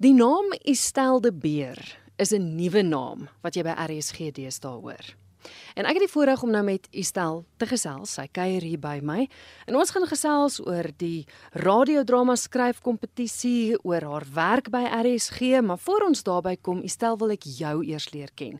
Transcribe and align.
Die 0.00 0.14
naam 0.16 0.48
Estelle 0.64 1.20
de 1.20 1.28
Beer 1.28 1.76
is 2.16 2.32
'n 2.32 2.56
nuwe 2.56 2.82
naam 2.82 3.28
wat 3.42 3.54
jy 3.54 3.62
by 3.62 3.74
RSG 3.76 4.32
deesdae 4.32 4.80
hoor. 4.80 5.04
En 5.74 5.84
ek 5.84 5.92
het 5.92 5.98
die 5.98 6.12
voorreg 6.12 6.42
om 6.42 6.50
nou 6.50 6.62
met 6.64 6.88
Estelle 6.90 7.44
te 7.56 7.66
gesels. 7.66 8.14
Sy 8.14 8.26
kuier 8.32 8.62
hier 8.62 8.78
by 8.78 9.00
my. 9.02 9.28
En 9.66 9.76
ons 9.76 9.90
gaan 9.90 10.06
gesels 10.06 10.66
oor 10.66 10.88
die 10.96 11.26
radiodrama 11.52 12.36
skryfkompetisie, 12.36 13.76
oor 13.84 14.00
haar 14.00 14.24
werk 14.32 14.70
by 14.70 14.88
RSG, 14.88 15.60
maar 15.60 15.78
voor 15.78 16.00
ons 16.06 16.22
daarby 16.22 16.56
kom, 16.62 16.80
Estelle 16.82 17.16
wil 17.18 17.30
ek 17.30 17.44
jou 17.44 17.84
eers 17.84 18.10
leer 18.12 18.30
ken. 18.34 18.58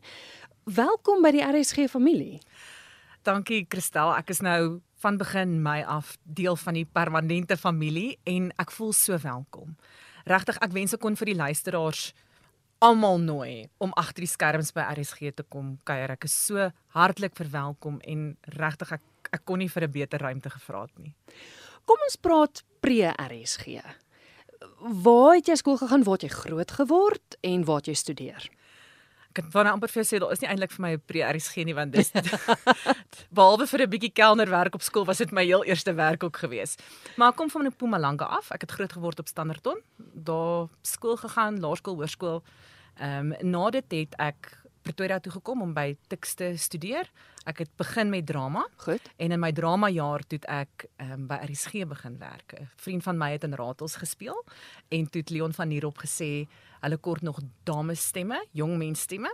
Welkom 0.65 1.21
by 1.23 1.31
die 1.31 1.43
RSG 1.43 1.89
familie. 1.89 2.39
Dankie 3.23 3.65
Christel. 3.67 4.13
Ek 4.13 4.29
is 4.29 4.41
nou 4.41 4.81
van 4.95 5.17
begin 5.17 5.63
my 5.63 5.81
af 5.81 6.17
deel 6.23 6.55
van 6.55 6.73
die 6.73 6.85
permanente 6.85 7.57
familie 7.57 8.19
en 8.23 8.51
ek 8.59 8.71
voel 8.71 8.93
so 8.93 9.17
welkom. 9.17 9.75
Regtig, 10.25 10.57
ek 10.61 10.71
wens 10.71 10.93
ek 10.93 11.01
kon 11.01 11.15
vir 11.15 11.25
die 11.25 11.39
luisteraars 11.39 12.11
almal 12.81 13.19
nooi 13.21 13.69
om 13.77 13.93
agter 13.99 14.25
die 14.25 14.29
skerms 14.29 14.73
by 14.73 14.87
RSG 14.95 15.33
te 15.37 15.43
kom 15.43 15.75
kuier. 15.85 16.11
Ek 16.11 16.25
is 16.25 16.33
so 16.33 16.71
hartlik 16.95 17.35
verwelkom 17.37 17.99
en 18.09 18.31
regtig 18.57 18.97
ek 18.97 19.05
ek 19.31 19.45
kon 19.45 19.59
nie 19.59 19.69
vir 19.69 19.83
'n 19.83 19.91
beter 19.91 20.19
ruimte 20.19 20.49
gevra 20.49 20.81
het 20.81 20.99
nie. 20.99 21.13
Kom 21.85 21.97
ons 22.03 22.15
praat 22.15 22.63
pre-RSG. 22.81 23.81
Waar 24.81 25.35
het 25.35 25.47
jy 25.47 25.55
skool 25.55 25.77
gegaan? 25.77 26.03
Waar 26.03 26.17
het 26.19 26.23
jy 26.23 26.29
groot 26.29 26.71
geword 26.71 27.37
en 27.41 27.65
waar 27.65 27.77
het 27.77 27.87
jy 27.87 27.93
studeer? 27.93 28.49
Ek 29.31 29.37
kan 29.39 29.51
van 29.51 29.67
amper 29.71 29.87
vir 29.87 30.01
jou 30.03 30.07
sê 30.09 30.19
daar 30.19 30.33
is 30.35 30.41
nie 30.43 30.49
eintlik 30.51 30.73
vir 30.75 30.83
my 30.83 30.91
'n 30.91 31.03
pre-RSG 31.07 31.63
nie 31.63 31.75
want 31.75 31.93
dis 31.95 32.11
behalwe 33.37 33.63
vir 33.63 33.81
'n 33.85 33.89
bietjie 33.93 34.11
kelnerwerk 34.11 34.75
op 34.75 34.83
skool 34.83 35.05
was 35.07 35.23
dit 35.23 35.31
my 35.31 35.45
heel 35.45 35.63
eerste 35.63 35.93
werk 35.95 36.23
ook 36.23 36.35
geweest. 36.35 36.83
Maar 37.15 37.31
ek 37.31 37.37
kom 37.39 37.49
van 37.49 37.71
Mpumalanga 37.71 38.25
af. 38.25 38.51
Ek 38.51 38.67
het 38.67 38.71
groot 38.71 38.91
geword 38.91 39.19
op 39.19 39.27
Standerton. 39.27 39.79
Daar 39.97 40.67
skool 40.83 41.15
gegaan, 41.15 41.59
laerskool, 41.63 41.95
hoërskool. 41.95 42.43
Ehm 42.99 43.31
um, 43.31 43.49
na 43.49 43.69
dit 43.69 43.87
het 43.91 44.15
ek 44.19 44.60
Pretoria 44.81 45.19
toe 45.19 45.31
gekom 45.31 45.61
om 45.61 45.73
by 45.73 45.95
Tuks 46.09 46.33
te 46.39 46.53
studeer. 46.57 47.09
Ek 47.45 47.61
het 47.63 47.69
begin 47.77 48.09
met 48.09 48.25
drama. 48.25 48.65
Goed. 48.85 49.11
En 49.17 49.31
in 49.31 49.39
my 49.39 49.51
drama 49.51 49.89
jaar 49.89 50.23
toe 50.27 50.39
ek 50.49 50.87
um, 50.97 51.27
by 51.29 51.37
RSG 51.45 51.85
begin 51.87 52.17
werk. 52.17 52.53
'n 52.57 52.69
Vriend 52.75 53.03
van 53.03 53.17
my 53.17 53.31
het 53.31 53.43
in 53.43 53.53
Ratels 53.53 53.95
gespeel 53.95 54.45
en 54.89 55.09
toe 55.09 55.21
het 55.21 55.29
Leon 55.29 55.53
van 55.53 55.67
Nierop 55.67 55.97
gesê 55.97 56.47
hulle 56.81 56.97
kort 56.97 57.21
nog 57.21 57.39
dames 57.63 58.01
stemme, 58.01 58.45
jong 58.51 58.77
mens 58.77 59.01
stemme. 59.01 59.29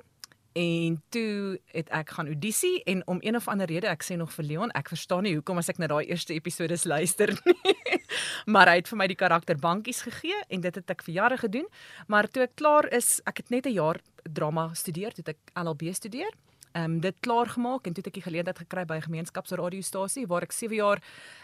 En 0.58 1.04
toe 1.09 1.59
het 1.72 1.89
ek 1.94 2.09
gaan 2.09 2.26
audisie 2.26 2.84
en 2.84 3.04
om 3.08 3.17
een 3.22 3.36
of 3.36 3.48
ander 3.48 3.67
rede 3.70 3.88
ek 3.88 4.02
sê 4.04 4.16
nog 4.17 4.32
vir 4.34 4.45
Leon, 4.45 4.72
ek 4.73 4.89
verstaan 4.89 5.28
nie 5.28 5.36
hoekom 5.36 5.59
as 5.61 5.70
ek 5.70 5.78
na 5.78 5.89
daai 5.92 6.08
eerste 6.08 6.34
episode 6.34 6.78
luister 6.84 7.30
nie. 7.45 8.00
maar 8.45 8.72
hy 8.72 8.80
het 8.80 8.89
vir 8.89 8.98
my 8.98 9.08
die 9.11 9.20
karakter 9.20 9.59
bankies 9.61 10.02
gegee 10.08 10.39
en 10.50 10.64
dit 10.66 10.80
het 10.82 10.89
ek 10.95 11.04
vir 11.06 11.14
jare 11.14 11.38
gedoen. 11.38 11.67
Maar 12.08 12.30
toe 12.32 12.48
ek 12.48 12.56
klaar 12.58 12.89
is, 12.89 13.20
ek 13.30 13.44
het 13.44 13.54
net 13.54 13.70
'n 13.70 13.78
jaar 13.78 14.02
drama 14.33 14.70
studeer, 14.73 15.14
toe 15.14 15.23
ek 15.33 15.52
LLB 15.53 15.94
studeer. 15.94 16.33
Ehm 16.78 16.83
um, 16.83 17.00
dit 17.00 17.16
klaar 17.20 17.47
gemaak 17.50 17.86
en 17.86 17.94
toe 17.94 18.03
het 18.03 18.08
ek 18.08 18.20
die 18.20 18.28
geleentheid 18.28 18.58
gekry 18.58 18.86
by 18.86 18.97
'n 18.97 19.08
gemeenskapsradiostasie 19.08 20.28
waar 20.28 20.44
ek 20.44 20.52
7 20.52 20.75
jaar 20.75 21.02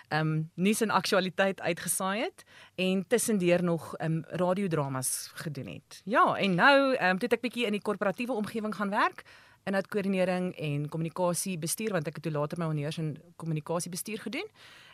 ehm 0.09 0.19
um, 0.19 0.49
nuus 0.53 0.81
en 0.81 0.89
aktualiteit 0.89 1.61
uitgesaai 1.61 2.21
het 2.21 2.43
en 2.75 3.07
tussendeur 3.07 3.63
nog 3.63 3.95
ehm 3.95 4.11
um, 4.11 4.23
radiodramas 4.27 5.31
gedoen 5.33 5.67
het. 5.67 6.01
Ja, 6.05 6.35
en 6.35 6.55
nou 6.55 6.95
ehm 6.95 7.09
um, 7.09 7.17
toe 7.17 7.27
het 7.29 7.33
ek 7.33 7.41
bietjie 7.41 7.65
in 7.65 7.71
die 7.71 7.81
korporatiewe 7.81 8.33
omgewing 8.33 8.75
gaan 8.75 8.89
werk 8.89 9.23
in 9.63 9.75
uitkoördinering 9.75 10.55
en 10.55 10.89
kommunikasie 10.89 11.57
bestuur 11.57 11.91
want 11.91 12.07
ek 12.07 12.15
het 12.15 12.23
toe 12.23 12.31
later 12.31 12.57
my 12.57 12.65
honeurs 12.65 12.97
in 12.97 13.17
kommunikasie 13.35 13.91
bestuur 13.91 14.19
gedoen 14.19 14.47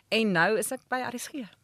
en 0.08 0.32
nou 0.32 0.58
is 0.58 0.72
ek 0.72 0.80
by 0.88 1.02
RSG. 1.10 1.59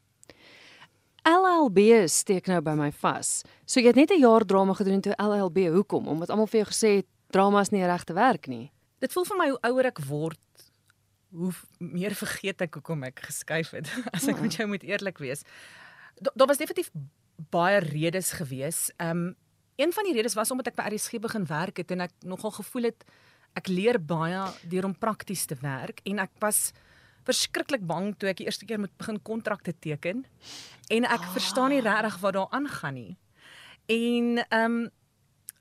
LLB 1.26 2.06
steek 2.06 2.46
nou 2.46 2.60
by 2.62 2.76
my 2.78 2.92
vas. 3.00 3.40
So 3.66 3.80
jy 3.80 3.90
het 3.90 3.98
net 3.98 4.10
'n 4.14 4.22
jaar 4.22 4.44
drama 4.46 4.74
gedoen 4.74 5.00
toe 5.00 5.14
LLB. 5.18 5.66
Hoekom? 5.74 6.06
Omdat 6.08 6.30
almal 6.30 6.46
vir 6.46 6.60
jou 6.62 6.70
gesê 6.70 6.90
het 6.96 7.06
drama 7.30 7.60
is 7.60 7.70
nie 7.70 7.84
regte 7.84 8.12
werk 8.12 8.46
nie. 8.46 8.70
Dit 9.00 9.12
voel 9.12 9.24
vir 9.24 9.36
my 9.36 9.48
hoe 9.48 9.58
ouer 9.60 9.86
ek 9.86 9.98
word, 9.98 10.38
hoe 11.30 11.52
meer 11.78 12.14
vergeet 12.14 12.60
ek 12.60 12.74
hoekom 12.74 13.02
ek 13.02 13.20
geskuif 13.20 13.70
het. 13.70 13.90
As 14.14 14.28
ek 14.28 14.40
met 14.40 14.54
jou 14.54 14.68
moet 14.68 14.82
eerlik 14.82 15.18
wees. 15.18 15.42
Daar 16.34 16.46
was 16.46 16.58
definitief 16.58 16.90
baie 17.50 17.78
redes 17.78 18.32
gewees. 18.32 18.90
Um 18.98 19.34
een 19.76 19.92
van 19.92 20.04
die 20.04 20.14
redes 20.14 20.34
was 20.34 20.50
omdat 20.50 20.66
ek 20.68 20.76
by 20.76 20.94
RSG 20.94 21.18
begin 21.20 21.44
werk 21.44 21.76
het 21.76 21.90
en 21.90 22.00
ek 22.00 22.12
nogal 22.24 22.50
gevoel 22.50 22.82
het 22.82 23.04
ek 23.56 23.68
leer 23.68 23.98
baie 23.98 24.46
deur 24.68 24.84
om 24.84 24.94
prakties 24.98 25.44
te 25.44 25.56
werk 25.60 26.00
en 26.04 26.18
ek 26.18 26.30
was 26.40 26.72
verskriklik 27.26 27.86
bang 27.86 28.12
toe 28.16 28.30
ek 28.30 28.40
die 28.40 28.46
eerste 28.48 28.66
keer 28.68 28.80
moet 28.82 28.94
begin 28.98 29.18
kontrakte 29.22 29.74
teken 29.74 30.24
en 30.94 31.08
ek 31.08 31.22
oh. 31.22 31.32
verstaan 31.34 31.74
nie 31.74 31.82
regtig 31.84 32.20
wat 32.22 32.36
daar 32.38 32.52
aangaan 32.54 32.94
nie. 32.94 33.16
En 33.86 34.38
ehm 34.46 34.78
um, 34.78 34.86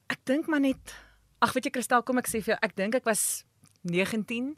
ek 0.06 0.22
dink 0.30 0.46
maar 0.48 0.62
net 0.62 0.94
ag 1.42 1.56
weet 1.56 1.66
jy 1.66 1.72
Kristel 1.80 2.04
kom 2.06 2.22
ek 2.22 2.30
sê 2.30 2.42
vir 2.46 2.54
jou 2.54 2.62
ek 2.62 2.76
dink 2.78 2.96
ek 2.98 3.08
was 3.10 3.44
19 3.90 4.54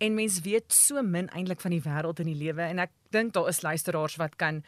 en 0.00 0.16
mens 0.16 0.40
weet 0.44 0.72
so 0.72 1.02
min 1.04 1.28
eintlik 1.36 1.60
van 1.64 1.72
die 1.72 1.82
wêreld 1.84 2.20
en 2.20 2.28
die 2.28 2.36
lewe 2.36 2.64
en 2.68 2.82
ek 2.84 2.92
dink 3.12 3.32
daar 3.36 3.48
is 3.48 3.62
luisteraars 3.64 4.16
wat 4.20 4.36
kan 4.40 4.62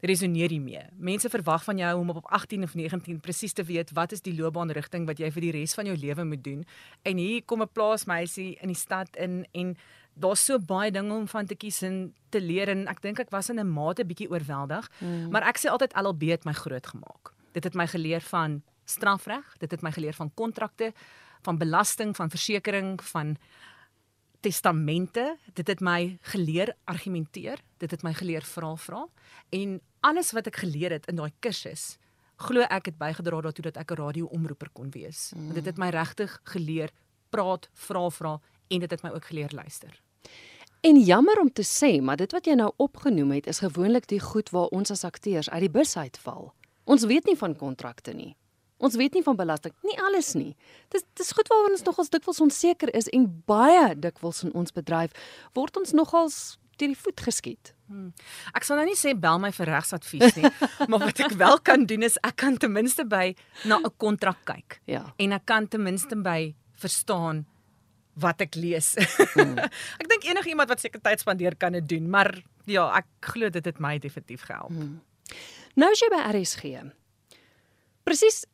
resoneer 0.00 0.52
hiermee. 0.54 0.84
Mense 0.94 1.28
verwag 1.30 1.64
van 1.66 1.78
jou 1.78 1.92
om 1.98 2.10
op 2.14 2.26
18 2.30 2.62
of 2.62 2.74
19 2.78 3.20
presies 3.20 3.52
te 3.52 3.64
weet 3.66 3.90
wat 3.98 4.12
is 4.14 4.22
die 4.22 4.34
loopbaanrigting 4.36 5.08
wat 5.08 5.18
jy 5.18 5.30
vir 5.34 5.48
die 5.48 5.54
res 5.58 5.74
van 5.74 5.90
jou 5.90 5.96
lewe 5.98 6.24
moet 6.24 6.44
doen. 6.44 6.64
En 7.02 7.18
hier 7.18 7.42
kom 7.42 7.62
'n 7.62 7.72
plaasmeisie 7.72 8.56
in 8.62 8.68
die 8.68 8.78
stad 8.78 9.16
in 9.16 9.46
en 9.52 9.76
daar's 10.18 10.44
so 10.44 10.58
baie 10.58 10.90
dinge 10.90 11.14
om 11.14 11.28
van 11.28 11.46
te 11.46 11.54
kies 11.54 11.82
en 11.82 12.14
te 12.28 12.40
leer 12.40 12.68
en 12.72 12.86
ek 12.90 13.02
dink 13.02 13.20
ek 13.20 13.30
was 13.30 13.50
in 13.50 13.60
'n 13.60 13.68
mate 13.68 14.04
bietjie 14.04 14.30
oorweldig, 14.30 14.90
mm. 15.00 15.30
maar 15.30 15.42
ek 15.42 15.58
sê 15.58 15.70
altyd 15.70 15.94
LLB 15.96 16.22
het 16.30 16.44
my 16.44 16.52
groot 16.52 16.86
gemaak. 16.86 17.32
Dit 17.52 17.64
het 17.64 17.74
my 17.74 17.86
geleer 17.86 18.20
van 18.20 18.62
strafreg, 18.84 19.56
dit 19.58 19.70
het 19.70 19.82
my 19.82 19.92
geleer 19.92 20.14
van 20.14 20.30
kontrakte, 20.34 20.92
van 21.42 21.58
belasting, 21.58 22.16
van 22.16 22.30
versekerings, 22.30 23.04
van 23.10 23.36
testamente. 24.40 25.36
Dit 25.54 25.66
het 25.66 25.80
my 25.80 26.18
geleer 26.20 26.74
argumenteer, 26.84 27.58
dit 27.78 27.90
het 27.90 28.02
my 28.02 28.14
geleer 28.14 28.42
vra 28.42 28.76
vra 28.76 29.06
en 29.50 29.80
alles 30.00 30.32
wat 30.32 30.46
ek 30.46 30.56
geleer 30.56 30.90
het 30.90 31.06
in 31.06 31.16
daai 31.16 31.32
kursus 31.40 31.98
glo 32.38 32.62
ek 32.62 32.92
het 32.92 32.98
bygedra 32.98 33.40
daartoe 33.42 33.64
dat 33.70 33.76
ek 33.76 33.90
'n 33.90 34.02
radioomroeper 34.02 34.70
kon 34.72 34.90
wees. 34.90 35.32
Mm. 35.34 35.54
Dit 35.54 35.64
het 35.66 35.76
my 35.76 35.88
regtig 35.88 36.40
geleer 36.44 36.90
praat, 37.30 37.68
vra 37.74 38.10
vra 38.10 38.40
en 38.68 38.80
dit 38.80 38.90
het 38.90 39.02
my 39.02 39.10
ook 39.10 39.24
geleer 39.24 39.50
luister. 39.52 40.02
En 40.80 41.00
jammer 41.00 41.40
om 41.40 41.52
te 41.52 41.64
sê, 41.66 41.98
maar 42.00 42.16
dit 42.16 42.32
wat 42.32 42.46
jy 42.46 42.54
nou 42.54 42.70
opgenoem 42.76 43.32
het 43.34 43.48
is 43.50 43.62
gewoonlik 43.64 44.06
die 44.08 44.20
goed 44.22 44.50
waar 44.54 44.70
ons 44.70 44.90
as 44.94 45.04
akteurs 45.04 45.50
uit 45.50 45.64
die 45.66 45.72
bus 45.74 45.96
uitval. 45.96 46.52
Ons 46.84 47.04
weet 47.10 47.26
nie 47.26 47.36
van 47.36 47.56
kontrakte 47.56 48.14
nie. 48.14 48.36
Ons 48.78 48.94
weet 48.94 49.16
nie 49.18 49.24
van 49.26 49.36
belasting, 49.36 49.74
nie 49.82 49.98
alles 49.98 50.32
nie. 50.38 50.54
Dis 50.94 51.02
dis 51.18 51.32
goed 51.34 51.50
waaroor 51.50 51.72
ons 51.74 51.82
nogals 51.82 52.12
dikwels 52.14 52.40
onseker 52.40 52.92
is 52.94 53.10
en 53.10 53.26
baie 53.50 53.90
dikwels 53.98 54.44
in 54.46 54.54
ons 54.54 54.74
bedryf 54.74 55.14
word 55.58 55.80
ons 55.80 55.96
nogals 55.98 56.58
deur 56.78 56.92
die 56.92 57.00
voet 57.00 57.24
geskiet. 57.26 57.72
Hmm. 57.90 58.12
Ek 58.54 58.62
sal 58.62 58.78
nou 58.78 58.86
nie 58.86 58.98
sê 58.98 59.16
bel 59.18 59.40
my 59.42 59.50
vir 59.56 59.72
regsadvies 59.72 60.38
nie, 60.38 60.50
maar 60.90 61.02
wat 61.08 61.24
ek 61.26 61.34
wel 61.40 61.58
kan 61.66 61.88
doen 61.90 62.06
is 62.06 62.20
ek 62.22 62.38
kan 62.44 62.58
ten 62.62 62.70
minste 62.70 63.02
by 63.02 63.32
na 63.66 63.80
'n 63.82 63.90
kontrak 63.98 64.44
kyk. 64.46 64.78
Ja. 64.86 65.10
En 65.18 65.34
ek 65.34 65.46
kan 65.50 65.66
ten 65.66 65.82
minste 65.82 66.14
by 66.14 66.54
verstaan 66.78 67.46
wat 68.20 68.42
ek 68.44 68.58
lees. 68.58 68.94
Hmm. 69.34 69.58
ek 70.02 70.08
dink 70.10 70.28
enigiemand 70.28 70.70
wat 70.72 70.82
seker 70.82 71.02
tyd 71.02 71.22
spandeer 71.22 71.56
kan 71.56 71.76
dit 71.78 71.88
doen, 71.88 72.08
maar 72.10 72.32
ja, 72.68 72.88
ek 72.98 73.06
glo 73.32 73.50
dit 73.50 73.64
het 73.64 73.80
my 73.82 73.96
definitief 74.02 74.46
gehelp. 74.48 74.74
Hmm. 74.74 75.00
Nou 75.78 75.90
as 75.94 76.02
jy 76.02 76.10
by 76.12 76.22
RSG. 76.32 76.72
Presies 78.08 78.44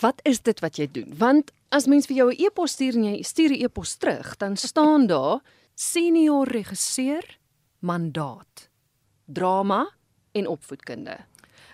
wat 0.00 0.20
is 0.28 0.42
dit 0.46 0.60
wat 0.62 0.78
jy 0.78 0.86
doen? 0.92 1.10
Want 1.18 1.50
as 1.74 1.88
mens 1.90 2.06
vir 2.06 2.16
jou 2.16 2.28
'n 2.30 2.38
e-pos 2.38 2.72
stuur 2.72 2.94
en 2.94 3.04
jy 3.04 3.22
stuur 3.22 3.50
'n 3.50 3.62
e-pos 3.64 3.96
terug, 3.96 4.36
dan 4.36 4.56
staan 4.70 5.06
daar 5.06 5.40
senior 5.74 6.48
regisseur 6.48 7.38
mandaat 7.80 8.70
drama 9.26 9.90
en 10.32 10.46
opvoedkunde. 10.46 11.16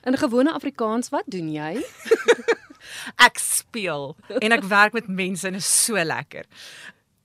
In 0.04 0.16
gewone 0.16 0.52
Afrikaans, 0.52 1.08
wat 1.08 1.24
doen 1.26 1.48
jy? 1.52 1.82
ek 3.28 3.38
speel 3.38 4.14
en 4.38 4.52
ek 4.52 4.64
werk 4.70 4.92
met 4.92 5.08
mense 5.08 5.46
en 5.48 5.54
is 5.58 5.84
so 5.84 6.04
lekker. 6.04 6.46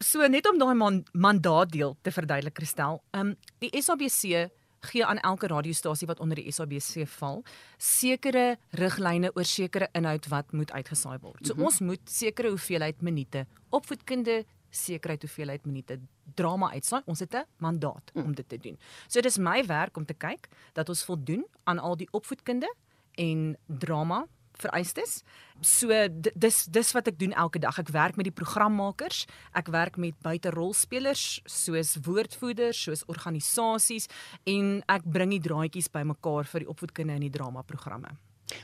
So 0.01 0.25
net 0.27 0.48
om 0.50 0.57
daai 0.57 0.74
man, 0.75 1.03
mandaat 1.13 1.71
deel 1.71 1.95
te 2.01 2.12
verduidelik 2.12 2.57
Christel. 2.57 3.01
Ehm 3.13 3.33
um, 3.33 3.36
die 3.62 3.81
SABC 3.81 4.50
gee 4.81 5.06
aan 5.06 5.19
elke 5.21 5.48
radiostasie 5.48 6.07
wat 6.09 6.19
onder 6.19 6.39
die 6.42 6.51
SABC 6.51 7.06
val 7.19 7.44
sekere 7.77 8.57
riglyne 8.71 9.30
oor 9.36 9.45
sekere 9.45 9.89
inhoud 9.94 10.27
wat 10.33 10.51
moet 10.57 10.71
uitgesaai 10.71 11.19
word. 11.21 11.45
So 11.45 11.53
mm 11.53 11.59
-hmm. 11.59 11.65
ons 11.65 11.80
moet 11.80 12.09
sekere 12.09 12.50
hoeveelheid 12.50 13.01
minute 13.01 13.45
opvoedkunde 13.69 14.45
sekerheid 14.69 15.21
hoeveelheid 15.21 15.65
minute 15.65 16.00
drama 16.36 16.71
uitsaai. 16.71 17.01
Ons 17.06 17.19
het 17.19 17.33
'n 17.36 17.45
mandaat 17.57 18.12
mm. 18.13 18.24
om 18.24 18.36
dit 18.36 18.50
te 18.50 18.57
doen. 18.57 18.80
So 19.07 19.21
dis 19.21 19.38
my 19.38 19.65
werk 19.65 19.98
om 19.98 20.06
te 20.06 20.13
kyk 20.13 20.48
dat 20.74 20.89
ons 20.89 21.03
voldoen 21.03 21.45
aan 21.63 21.80
al 21.80 21.98
die 21.98 22.07
opvoedkunde 22.12 22.75
en 23.12 23.57
drama 23.68 24.27
vereistes. 24.61 25.21
So 25.61 26.07
dis 26.11 26.63
dis 26.65 26.93
wat 26.95 27.11
ek 27.11 27.19
doen 27.19 27.35
elke 27.37 27.61
dag. 27.61 27.77
Ek 27.81 27.91
werk 27.93 28.17
met 28.19 28.29
die 28.29 28.35
programmakers, 28.35 29.25
ek 29.57 29.71
werk 29.73 29.99
met 30.01 30.17
buiterolspelers 30.25 31.41
soos 31.49 31.97
woordvoerders, 32.05 32.81
soos 32.87 33.05
organisasies 33.11 34.09
en 34.49 34.81
ek 34.89 35.05
bring 35.05 35.35
die 35.35 35.43
draadjies 35.43 35.91
bymekaar 35.93 36.49
vir 36.49 36.65
die 36.65 36.71
opvoedkunde 36.71 37.17
en 37.17 37.25
die 37.27 37.33
drama 37.33 37.65
programme. 37.67 38.17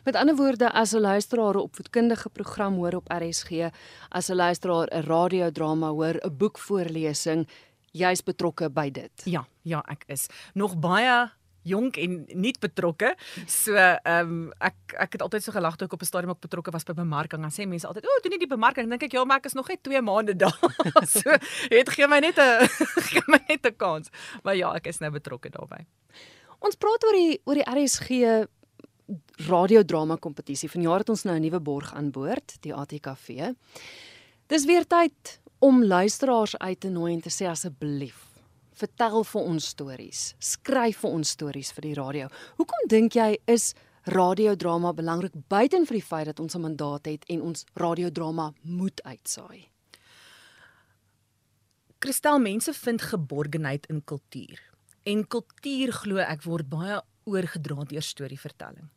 Met 0.03 0.15
ander 0.19 0.35
woorde, 0.35 0.71
as 0.71 0.93
'n 0.93 0.99
luisteraar 0.99 1.55
'n 1.55 1.67
opvoedkundige 1.69 2.29
program 2.29 2.75
hoor 2.75 2.95
op 2.95 3.07
RSG, 3.07 3.71
as 4.09 4.29
'n 4.29 4.35
luisteraar 4.35 4.87
'n 4.91 5.03
radiodrama 5.03 5.89
hoor, 5.89 6.15
'n 6.23 6.37
boekvoorlesing, 6.37 7.47
jy's 7.91 8.23
betrokke 8.23 8.69
by 8.69 8.89
dit. 8.89 9.21
Ja, 9.25 9.47
ja, 9.61 9.83
ek 9.87 10.03
is 10.07 10.27
nog 10.53 10.79
baie 10.79 11.31
jonk 11.67 11.97
en 12.01 12.25
nie 12.33 12.53
betrokke. 12.59 13.13
So 13.45 13.75
ehm 13.75 14.31
um, 14.31 14.53
ek 14.59 14.95
ek 14.97 15.17
het 15.17 15.21
altyd 15.25 15.43
so 15.43 15.51
gelag 15.55 15.75
toe 15.75 15.87
ek 15.87 15.93
op 15.93 16.01
'n 16.01 16.09
stadium 16.09 16.31
ook 16.31 16.41
betrokke 16.41 16.71
was 16.71 16.83
by 16.83 16.93
bemarking. 16.93 17.41
Dan 17.41 17.51
sê 17.51 17.67
mense 17.67 17.87
altyd, 17.87 18.05
"O, 18.05 18.09
oh, 18.09 18.21
doen 18.21 18.31
nie 18.31 18.39
die 18.39 18.55
bemarking." 18.55 18.89
Dan 18.89 18.97
dink 18.97 19.03
ek, 19.03 19.11
"Ja, 19.11 19.25
maar 19.25 19.37
ek 19.37 19.45
is 19.45 19.53
nog 19.53 19.67
net 19.67 19.83
2 19.83 20.01
maande 20.01 20.35
daar." 20.35 20.59
so 21.17 21.29
het 21.69 21.89
gee 21.89 22.07
my 22.07 22.19
net 22.19 22.37
'n 22.37 22.67
gee 23.09 23.23
my 23.27 23.41
net 23.47 23.65
'n 23.65 23.75
kans. 23.75 24.09
Maar 24.43 24.55
ja, 24.55 24.73
ek 24.75 24.87
is 24.87 24.99
nou 24.99 25.11
betrokke 25.11 25.49
daarbey. 25.49 25.85
Ons 26.59 26.75
praat 26.75 27.03
oor 27.03 27.13
die 27.13 27.39
oor 27.45 27.55
die 27.55 27.69
RSG 27.69 28.47
radiodrama 29.47 30.17
kompetisie. 30.17 30.69
Vanjaar 30.69 30.99
het 30.99 31.09
ons 31.09 31.23
nou 31.23 31.35
'n 31.35 31.41
nuwe 31.41 31.59
borg 31.59 31.93
aan 31.93 32.11
boord, 32.11 32.57
die 32.61 32.73
ATKV. 32.73 33.53
Dis 34.47 34.65
weer 34.65 34.85
tyd 34.87 35.39
om 35.59 35.83
luisteraars 35.83 36.57
uit 36.57 36.79
te 36.79 36.89
nooi 36.89 37.13
en 37.13 37.21
te 37.21 37.29
sê 37.29 37.47
asseblief 37.49 38.26
vertel 38.77 39.23
vir 39.23 39.41
ons 39.41 39.69
stories. 39.73 40.23
Skryf 40.39 41.03
vir 41.03 41.15
ons 41.19 41.29
stories 41.29 41.71
vir 41.75 41.89
die 41.89 41.93
radio. 41.97 42.27
Hoekom 42.57 42.89
dink 42.91 43.17
jy 43.17 43.37
is 43.47 43.73
radiodrama 44.07 44.93
belangrik 44.95 45.35
buiten 45.49 45.85
vir 45.85 45.99
die 45.99 46.07
feit 46.09 46.25
dat 46.29 46.39
ons 46.39 46.55
'n 46.55 46.61
mandaat 46.61 47.05
het 47.05 47.25
en 47.29 47.41
ons 47.41 47.65
radiodrama 47.75 48.53
moet 48.61 49.01
uitsaai? 49.03 49.69
Kristel, 51.99 52.39
mense 52.39 52.73
vind 52.73 53.01
geborgenheid 53.01 53.85
in 53.89 54.03
kultuur. 54.03 54.59
En 55.03 55.27
kultuur 55.27 55.91
glo 55.91 56.17
ek 56.17 56.43
word 56.43 56.69
baie 56.69 57.01
oorgedra 57.25 57.83
deur 57.83 58.01
storievertelling. 58.01 58.89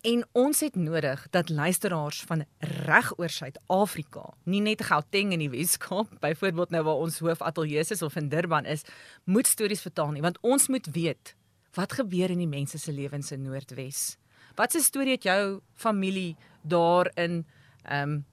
En 0.00 0.24
ons 0.32 0.60
het 0.60 0.76
nodig 0.76 1.26
dat 1.30 1.48
luisteraars 1.48 2.22
van 2.22 2.44
reg 2.58 3.12
oor 3.18 3.28
Suid-Afrika, 3.28 4.34
nie 4.44 4.60
net 4.60 4.82
Gauteng 4.82 5.32
in 5.32 5.38
die 5.38 5.50
Weskaap, 5.50 6.10
byvoorbeeld 6.26 6.70
nou 6.70 6.82
waar 6.84 7.04
ons 7.06 7.18
hoofateljee 7.18 7.84
is 7.86 8.02
of 8.02 8.16
in 8.16 8.28
Durban 8.28 8.64
is, 8.64 8.84
moet 9.24 9.46
stories 9.46 9.82
vertel 9.82 10.10
nie, 10.10 10.22
want 10.22 10.38
ons 10.42 10.68
moet 10.68 10.86
weet 10.92 11.34
wat 11.74 11.92
gebeur 11.98 12.30
in 12.30 12.38
die 12.38 12.50
mense 12.50 12.78
se 12.78 12.92
lewens 12.92 13.32
in 13.34 13.42
Noordwes. 13.42 14.16
Wat 14.54 14.74
'n 14.74 14.80
storie 14.80 15.16
het 15.18 15.22
jou 15.22 15.60
familie 15.74 16.36
daar 16.62 17.10
in 17.14 17.46
ehm 17.82 18.10
um, 18.10 18.24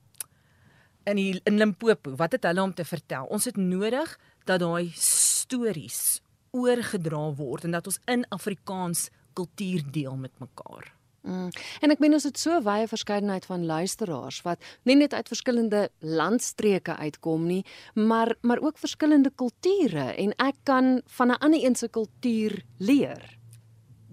in 1.04 1.16
die, 1.16 1.42
in 1.44 1.58
Limpopo? 1.58 2.16
Wat 2.16 2.32
het 2.32 2.44
hulle 2.44 2.62
om 2.62 2.74
te 2.74 2.86
vertel? 2.86 3.26
Ons 3.26 3.46
het 3.46 3.58
nodig 3.58 4.20
dat 4.46 4.60
daai 4.60 4.92
stories 4.96 6.22
oorgedra 6.52 7.34
word 7.34 7.64
en 7.64 7.72
dat 7.72 7.88
ons 7.88 8.00
in 8.06 8.26
Afrikaans 8.30 9.10
kultuur 9.34 9.84
deel 9.92 10.16
met 10.16 10.40
mekaar. 10.40 10.92
Mm. 11.22 11.50
En 11.86 11.94
ek 11.94 12.00
meen 12.02 12.16
ons 12.18 12.26
het 12.26 12.40
so 12.42 12.56
wye 12.66 12.88
verskeidenheid 12.90 13.46
van 13.46 13.66
luisteraars 13.70 14.40
wat 14.42 14.64
nie 14.90 14.96
net 14.98 15.14
uit 15.14 15.30
verskillende 15.30 15.84
landstreke 16.00 16.96
uitkom 16.98 17.46
nie, 17.46 17.62
maar 17.94 18.34
maar 18.42 18.62
ook 18.62 18.82
verskillende 18.82 19.30
kulture 19.36 20.08
en 20.18 20.34
ek 20.42 20.58
kan 20.64 21.02
van 21.18 21.32
'n 21.32 21.42
ander 21.46 21.64
een 21.64 21.76
se 21.76 21.88
kultuur 21.88 22.64
leer. 22.78 23.38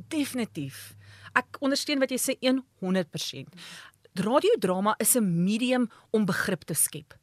Definitief. 0.09 0.97
Ek 1.33 1.57
ondersteun 1.61 1.99
wat 1.99 2.11
jy 2.11 2.19
sê 2.19 2.35
100%. 2.81 3.49
Radiodrama 4.15 4.95
is 4.99 5.17
'n 5.17 5.45
medium 5.45 5.91
om 6.11 6.25
begrip 6.25 6.65
te 6.65 6.75
skep. 6.75 7.18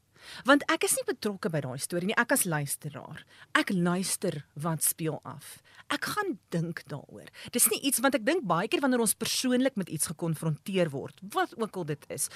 Want 0.45 0.65
ek 0.71 0.83
is 0.87 0.95
nie 0.97 1.05
betrokke 1.07 1.49
by 1.49 1.61
daai 1.65 1.79
storie 1.81 2.09
nie, 2.09 2.17
ek 2.17 2.35
as 2.35 2.45
luisteraar. 2.45 3.23
Ek 3.57 3.71
luister 3.73 4.43
wat 4.53 4.83
speel 4.83 5.19
af. 5.23 5.59
Ek 5.93 6.05
gaan 6.15 6.37
dink 6.53 6.83
daaroor. 6.91 7.29
Dis 7.51 7.69
nie 7.71 7.81
iets 7.85 8.01
want 8.03 8.15
ek 8.15 8.25
dink 8.25 8.45
baie 8.47 8.67
keer 8.67 8.81
wanneer 8.81 9.03
ons 9.05 9.17
persoonlik 9.17 9.75
met 9.75 9.89
iets 9.89 10.09
gekonfronteer 10.11 10.89
word, 10.93 11.19
wat 11.35 11.53
ook 11.59 11.75
al 11.81 11.89
dit 11.93 12.05
is, 12.09 12.29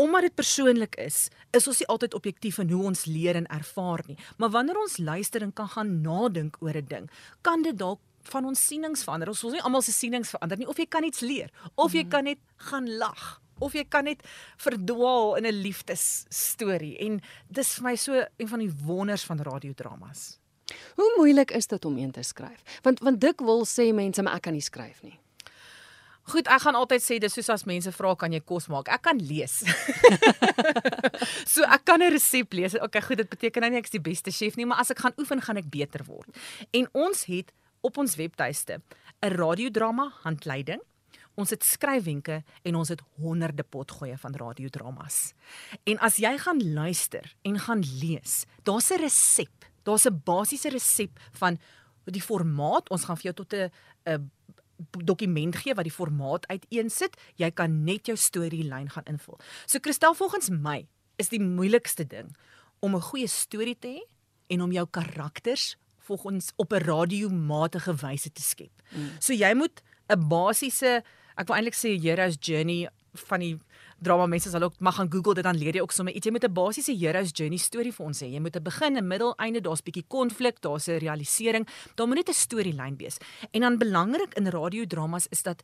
omdat 0.00 0.26
dit 0.26 0.34
persoonlik 0.34 0.96
is, 1.00 1.26
is 1.52 1.66
ons 1.68 1.82
nie 1.82 1.88
altyd 1.92 2.14
objektief 2.16 2.58
in 2.62 2.72
hoe 2.72 2.86
ons 2.90 3.04
leer 3.06 3.36
en 3.38 3.48
ervaar 3.52 4.02
nie. 4.08 4.16
Maar 4.40 4.54
wanneer 4.56 4.80
ons 4.80 4.96
luister 4.98 5.44
en 5.44 5.52
kan 5.52 5.68
gaan 5.68 6.00
nadink 6.02 6.56
oor 6.60 6.76
'n 6.76 6.88
ding, 6.88 7.10
kan 7.42 7.62
dit 7.62 7.76
dalk 7.76 8.00
van 8.22 8.44
ons 8.44 8.66
sienings 8.66 9.04
verander. 9.04 9.28
Ons 9.28 9.42
wil 9.42 9.50
nie 9.52 9.62
almal 9.62 9.82
se 9.82 9.92
sienings 9.92 10.30
verander 10.30 10.58
nie 10.58 10.68
of 10.68 10.78
jy 10.78 10.86
kan 10.86 11.04
iets 11.04 11.20
leer 11.20 11.50
of 11.74 11.92
jy 11.92 12.02
mhm. 12.02 12.10
kan 12.10 12.24
net 12.24 12.38
gaan 12.56 12.96
lag 12.96 13.41
of 13.62 13.74
jy 13.78 13.84
kan 13.88 14.04
net 14.04 14.22
verdwaal 14.60 15.36
in 15.40 15.46
'n 15.46 15.62
liefdesstorie 15.62 16.98
en 17.06 17.20
dis 17.48 17.74
vir 17.78 17.84
my 17.84 17.96
so 17.96 18.12
een 18.36 18.48
van 18.48 18.58
die 18.58 18.72
wonders 18.84 19.24
van 19.24 19.40
radiodramas. 19.40 20.38
Hoe 20.96 21.14
moeilik 21.16 21.50
is 21.50 21.66
dit 21.66 21.84
om 21.84 21.96
een 21.98 22.10
te 22.10 22.22
skryf? 22.22 22.62
Want 22.82 23.00
want 23.00 23.20
dik 23.20 23.40
wil 23.40 23.66
sê 23.66 23.92
mense 23.94 24.22
maar 24.22 24.34
ek 24.34 24.42
kan 24.42 24.52
nie 24.52 24.64
skryf 24.64 25.02
nie. 25.02 25.18
Goed, 26.30 26.46
ek 26.46 26.62
gaan 26.62 26.78
altyd 26.78 27.02
sê 27.02 27.18
dis 27.18 27.34
soos 27.34 27.48
as 27.50 27.64
mense 27.66 27.90
vra 27.92 28.12
kan 28.14 28.32
jy 28.32 28.40
kos 28.46 28.68
maak? 28.70 28.88
Ek 28.94 29.02
kan 29.02 29.18
lees. 29.18 29.64
so 31.52 31.66
ek 31.66 31.82
kan 31.84 32.02
'n 32.02 32.12
resep 32.14 32.54
lees. 32.54 32.78
Okay, 32.78 33.02
goed, 33.02 33.16
dit 33.16 33.28
beteken 33.28 33.62
nou 33.62 33.70
nie 33.70 33.82
ek 33.82 33.90
is 33.90 33.96
die 33.98 34.06
beste 34.10 34.30
chef 34.30 34.56
nie, 34.56 34.66
maar 34.66 34.78
as 34.78 34.90
ek 34.94 35.02
gaan 35.02 35.18
oefen, 35.18 35.42
gaan 35.42 35.58
ek 35.58 35.70
beter 35.70 36.06
word. 36.06 36.30
En 36.70 36.86
ons 36.94 37.26
het 37.26 37.50
op 37.82 37.98
ons 37.98 38.14
webtuiste 38.16 38.78
'n 38.78 39.34
radiodrama 39.34 40.12
handleiding 40.22 40.80
Ons 41.34 41.50
het 41.50 41.64
skryfwenke 41.64 42.42
en 42.62 42.74
ons 42.74 42.88
het 42.88 43.00
honderde 43.16 43.62
potgoeie 43.62 44.18
van 44.18 44.34
radiodramas. 44.36 45.32
En 45.84 45.98
as 45.98 46.16
jy 46.16 46.36
gaan 46.38 46.60
luister 46.74 47.34
en 47.42 47.58
gaan 47.58 47.82
lees, 48.00 48.44
daar's 48.62 48.90
'n 48.90 49.00
resep. 49.00 49.64
Daar's 49.82 50.06
'n 50.06 50.20
basiese 50.24 50.68
resep 50.68 51.18
van 51.32 51.58
die 52.04 52.22
formaat. 52.22 52.90
Ons 52.90 53.04
gaan 53.04 53.16
vir 53.16 53.32
jou 53.32 53.34
tot 53.34 53.52
'n 53.54 54.30
dokument 55.04 55.56
gee 55.56 55.74
wat 55.74 55.84
die 55.84 55.94
formaat 55.94 56.46
uiteensit. 56.46 57.16
Jy 57.36 57.50
kan 57.50 57.84
net 57.84 58.06
jou 58.06 58.16
storielyn 58.16 58.90
gaan 58.90 59.04
invul. 59.04 59.38
So 59.66 59.78
Christel, 59.80 60.14
volgens 60.14 60.48
my 60.50 60.86
is 61.16 61.28
die 61.28 61.40
moeilikste 61.40 62.06
ding 62.06 62.36
om 62.80 62.94
'n 62.94 63.00
goeie 63.00 63.28
storie 63.28 63.78
te 63.78 63.88
hê 63.88 64.00
en 64.46 64.62
om 64.62 64.72
jou 64.72 64.86
karakters 64.90 65.76
volgens 65.98 66.52
op 66.56 66.72
'n 66.72 66.84
radiomatige 66.84 67.94
wyse 67.94 68.32
te 68.32 68.42
skep. 68.42 68.82
Mm. 68.90 69.10
So 69.18 69.32
jy 69.32 69.54
moet 69.54 69.82
'n 70.08 70.28
basiese 70.28 71.04
ek 71.36 71.48
wil 71.48 71.56
eintlik 71.56 71.74
sê 71.74 71.96
Hero's 72.00 72.36
Journey 72.40 72.88
van 73.28 73.40
die 73.40 73.58
drama 74.02 74.26
mense 74.26 74.50
sal 74.50 74.64
ook 74.66 74.80
mag 74.80 74.96
gaan 74.96 75.10
Google 75.12 75.34
dit 75.38 75.44
dan 75.44 75.58
leer 75.58 75.76
jy 75.76 75.82
ook 75.84 75.92
sommer 75.94 76.14
iets. 76.14 76.26
Jy 76.26 76.32
moet 76.32 76.44
'n 76.44 76.52
basiese 76.52 76.92
Hero's 76.96 77.30
Journey 77.32 77.58
storie 77.58 77.92
vir 77.92 78.06
ons 78.06 78.22
hê. 78.22 78.32
Jy 78.32 78.40
moet 78.40 78.56
'n 78.56 78.62
begin 78.62 78.96
'n 78.96 79.06
middel 79.06 79.34
einde 79.38 79.60
daar's 79.60 79.82
bietjie 79.82 80.04
konflik 80.08 80.60
daar's 80.60 80.88
'n 80.88 80.98
realisering. 80.98 81.66
Daar 81.94 82.06
moet 82.06 82.16
net 82.16 82.28
'n 82.28 82.34
storielyn 82.34 82.96
wees. 82.96 83.18
En 83.52 83.60
dan 83.60 83.78
belangrik 83.78 84.34
in 84.34 84.46
radiodramas 84.48 85.26
is 85.30 85.42
dat 85.42 85.62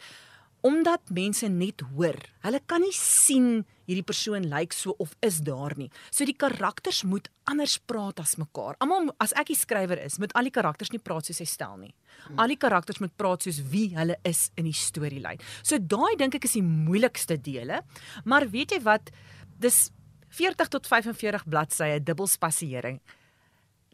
omdat 0.67 1.11
mense 1.15 1.49
net 1.49 1.83
hoor. 1.95 2.19
Hulle 2.43 2.61
kan 2.67 2.83
nie 2.83 2.95
sien 2.95 3.65
hierdie 3.89 4.05
persoon 4.05 4.49
lyk 4.51 4.75
so 4.77 4.95
of 5.01 5.15
is 5.25 5.41
daar 5.45 5.75
nie. 5.79 5.89
So 6.11 6.27
die 6.29 6.37
karakters 6.37 7.05
moet 7.09 7.31
anders 7.49 7.79
praat 7.79 8.21
as 8.21 8.37
mekaar. 8.41 8.77
Almal 8.85 9.13
as 9.23 9.33
ek 9.39 9.53
die 9.53 9.59
skrywer 9.59 10.01
is, 10.03 10.19
moet 10.21 10.35
al 10.37 10.49
die 10.51 10.55
karakters 10.55 10.93
nie 10.93 11.03
praat 11.03 11.29
soos 11.29 11.41
hy 11.41 11.49
stel 11.49 11.79
nie. 11.81 11.95
Al 12.37 12.53
die 12.53 12.61
karakters 12.61 13.01
moet 13.01 13.15
praat 13.17 13.47
soos 13.47 13.63
wie 13.73 13.89
hulle 13.97 14.19
is 14.29 14.49
in 14.59 14.69
die 14.69 14.77
storielyn. 14.77 15.41
So 15.63 15.81
daai 15.81 16.19
dink 16.21 16.37
ek 16.37 16.49
is 16.49 16.59
die 16.59 16.65
moeilikste 16.67 17.39
dele. 17.41 17.83
Maar 18.29 18.49
weet 18.53 18.77
jy 18.77 18.83
wat? 18.85 19.13
Dis 19.59 19.89
40 20.37 20.69
tot 20.75 20.89
45 20.91 21.47
bladsye 21.49 22.03
dubbelspasiering. 22.05 23.01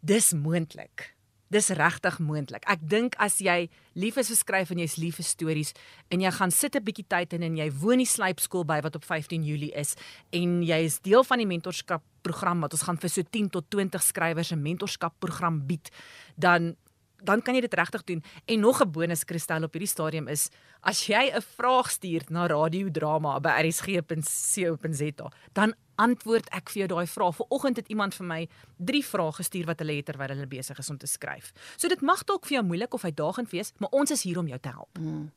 Dis 0.03 0.33
moontlik. 0.37 1.14
Dis 1.55 1.71
regtig 1.79 2.19
moontlik. 2.19 2.65
Ek 2.67 2.83
dink 2.83 3.15
as 3.23 3.39
jy 3.39 3.69
lief 3.95 4.17
is 4.19 4.33
vir 4.33 4.39
skryf 4.41 4.73
en 4.75 4.81
jy's 4.83 4.97
lief 4.99 5.21
vir 5.21 5.29
stories 5.29 5.71
en 6.11 6.25
jy 6.25 6.33
gaan 6.35 6.51
sit 6.51 6.75
'n 6.75 6.83
bietjie 6.83 7.07
tyd 7.07 7.33
in 7.35 7.43
en 7.43 7.57
jy 7.57 7.71
woon 7.71 8.03
die 8.03 8.11
slypskool 8.11 8.65
by 8.67 8.81
wat 8.83 8.97
op 8.97 9.05
15 9.05 9.45
Julie 9.45 9.73
is 9.75 9.95
en 10.33 10.63
jy 10.63 10.81
is 10.85 10.99
deel 10.99 11.23
van 11.23 11.39
die 11.39 11.47
mentorskap 11.47 12.03
program 12.25 12.65
wat 12.65 12.73
ons 12.73 12.83
gaan 12.83 12.99
vir 12.99 13.11
so 13.11 13.23
10 13.23 13.51
tot 13.51 13.71
20 13.71 14.03
skrywers 14.03 14.53
'n 14.53 14.63
mentorskap 14.63 15.15
program 15.21 15.67
bied, 15.67 15.91
dan 16.37 16.77
dan 17.25 17.43
kan 17.43 17.55
jy 17.55 17.61
dit 17.65 17.75
regtig 17.75 18.05
doen. 18.05 18.23
En 18.45 18.61
nog 18.61 18.81
'n 18.81 18.91
bonus 18.91 19.25
Kristel 19.25 19.63
op 19.63 19.73
hierdie 19.73 19.89
stadium 19.89 20.29
is 20.29 20.51
as 20.81 21.07
jy 21.07 21.33
'n 21.35 21.43
vraag 21.43 21.91
stuur 21.91 22.23
na 22.29 22.47
radiodrama 22.47 23.41
by 23.41 23.49
rsg.co.za, 23.63 25.31
dan 25.53 25.75
antwoord 25.95 26.49
ek 26.51 26.71
vir 26.71 26.79
jou 26.85 26.89
daai 26.89 27.07
vraag. 27.07 27.37
Vanoggend 27.37 27.77
het 27.77 27.89
iemand 27.89 28.15
vir 28.15 28.27
my 28.27 28.49
3 28.77 29.05
vrae 29.05 29.33
gestuur 29.33 29.67
wat 29.67 29.79
hulle 29.79 29.97
het 29.97 30.05
terwyl 30.05 30.29
hulle 30.29 30.47
besig 30.47 30.79
is 30.79 30.91
om 30.91 30.99
te 30.99 31.07
skryf. 31.07 31.53
So 31.77 31.89
dit 31.89 32.01
mag 32.01 32.25
dalk 32.25 32.47
vir 32.47 32.59
jou 32.59 32.65
moeilik 32.67 32.95
of 32.95 33.05
uitdagend 33.05 33.51
wees, 33.51 33.73
maar 33.79 33.91
ons 33.91 34.11
is 34.11 34.23
hier 34.23 34.39
om 34.39 34.47
jou 34.47 34.59
te 34.59 34.69
help. 34.69 34.99
Hmm. 34.99 35.33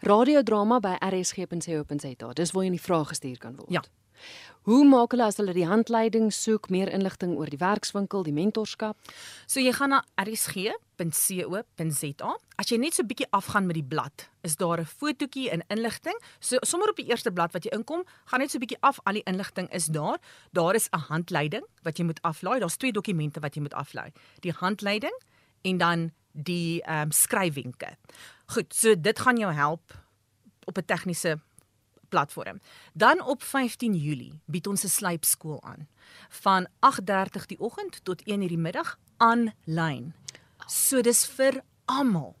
Radiodrama 0.00 0.80
by 0.80 0.96
rsg.co.za. 1.02 2.32
Dis 2.32 2.52
waar 2.52 2.64
jy 2.64 2.70
'n 2.70 2.78
vraag 2.78 3.08
gestuur 3.08 3.38
kan 3.38 3.56
word. 3.56 3.70
Ja. 3.70 3.82
Hoe 4.68 4.84
maak 4.84 5.14
hulle 5.14 5.24
as 5.24 5.38
hulle 5.40 5.54
die 5.56 5.64
handleiding 5.64 6.32
soek, 6.34 6.68
meer 6.68 6.90
inligting 6.92 7.36
oor 7.38 7.48
die 7.48 7.60
werkswinkel, 7.60 8.20
die 8.26 8.34
mentorskap? 8.36 8.96
So 9.48 9.60
jy 9.64 9.72
gaan 9.72 9.90
na 9.94 10.04
rsg.co.za. 10.20 11.06
As 12.60 12.68
jy 12.68 12.76
net 12.82 12.94
so 12.98 13.02
bietjie 13.08 13.30
afgaan 13.32 13.64
met 13.64 13.78
die 13.78 13.88
blad, 13.94 14.28
is 14.44 14.56
daar 14.60 14.80
'n 14.80 14.84
fotootjie 14.84 15.48
en 15.50 15.62
inligting. 15.68 16.18
So 16.40 16.58
sommer 16.60 16.90
op 16.90 16.96
die 16.96 17.08
eerste 17.08 17.32
blad 17.32 17.52
wat 17.52 17.64
jy 17.64 17.70
inkom, 17.72 18.04
gaan 18.26 18.40
net 18.40 18.50
so 18.50 18.58
bietjie 18.58 18.82
af, 18.82 19.00
al 19.04 19.12
die 19.12 19.24
inligting 19.24 19.72
is 19.72 19.86
daar. 19.86 20.18
Daar 20.52 20.74
is 20.74 20.88
'n 20.92 21.08
handleiding 21.08 21.64
wat 21.82 21.96
jy 21.96 22.04
moet 22.04 22.22
aflaai. 22.22 22.60
Daar's 22.60 22.76
twee 22.76 22.92
dokumente 22.92 23.40
wat 23.40 23.54
jy 23.54 23.62
moet 23.62 23.74
aflaai. 23.74 24.12
Die 24.40 24.52
handleiding 24.52 25.16
en 25.62 25.78
dan 25.78 26.12
die 26.32 26.82
ehm 26.82 27.02
um, 27.02 27.10
skryfwenke. 27.10 27.96
Goed, 28.46 28.74
so 28.74 29.00
dit 29.00 29.18
gaan 29.18 29.36
jou 29.36 29.52
help 29.52 29.94
op 30.64 30.76
'n 30.76 30.84
tegniese 30.84 31.40
platform. 32.08 32.60
Dan 32.92 33.22
op 33.22 33.42
15 33.42 33.94
Julie 33.94 34.40
bied 34.46 34.66
ons 34.66 34.84
'n 34.84 34.88
slypskool 34.88 35.62
aan 35.62 35.88
van 36.28 36.66
8:30 36.80 37.46
die 37.46 37.60
oggend 37.60 38.04
tot 38.04 38.22
1:00 38.26 38.48
die 38.48 38.58
middag 38.58 38.98
aanlyn. 39.16 40.14
So 40.66 41.00
dis 41.00 41.26
vir 41.26 41.62
almal. 41.84 42.36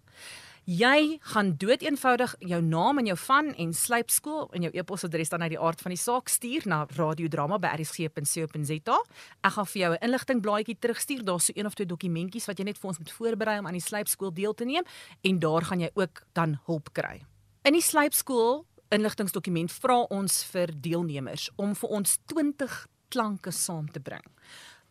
Jy 0.68 1.16
gaan 1.32 1.54
dood 1.56 1.80
eenvoudig 1.80 2.34
jou 2.44 2.58
naam 2.62 2.98
en 3.00 3.06
jou 3.08 3.16
van 3.16 3.54
en 3.56 3.70
slypskool 3.72 4.50
en 4.52 4.66
jou 4.66 4.72
e-posadres 4.76 5.32
dan 5.32 5.40
uit 5.42 5.50
die 5.54 5.60
aard 5.64 5.80
van 5.80 5.94
die 5.94 6.00
saak 6.00 6.28
stuur 6.28 6.66
na 6.68 6.84
radiodrama@rsg.co.za. 6.92 8.98
Ek 9.40 9.52
gaan 9.52 9.66
vir 9.66 9.80
jou 9.80 9.92
'n 9.94 10.04
inligting 10.04 10.40
blaadjie 10.40 10.78
terugstuur. 10.78 11.24
Daar's 11.24 11.44
so 11.44 11.52
een 11.56 11.66
of 11.66 11.74
twee 11.74 11.86
dokumentjies 11.86 12.46
wat 12.46 12.58
jy 12.58 12.64
net 12.64 12.78
vir 12.78 12.88
ons 12.88 12.98
moet 12.98 13.12
voorberei 13.12 13.58
om 13.58 13.66
aan 13.66 13.72
die 13.72 13.80
slypskool 13.80 14.32
deel 14.32 14.54
te 14.54 14.64
neem 14.64 14.84
en 15.22 15.38
daar 15.38 15.62
gaan 15.62 15.80
jy 15.80 15.90
ook 15.94 16.22
dan 16.32 16.60
hulp 16.66 16.92
kry. 16.92 17.22
In 17.62 17.72
die 17.72 17.82
slypskool 17.82 18.66
inligtingdokument 18.90 19.72
vra 19.72 20.06
ons 20.10 20.44
vir 20.44 20.72
deelnemers 20.72 21.50
om 21.56 21.74
vir 21.74 21.90
ons 21.90 22.18
20 22.26 22.86
klanke 23.08 23.52
saam 23.52 23.88
te 23.88 24.00
bring. 24.00 24.24